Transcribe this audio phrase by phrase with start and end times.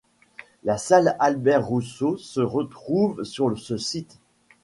[0.63, 4.17] La salle Albert-Rousseau se retrouve sur ce site.